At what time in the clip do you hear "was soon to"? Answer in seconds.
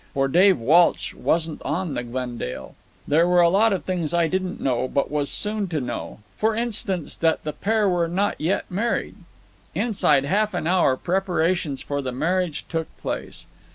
5.11-5.79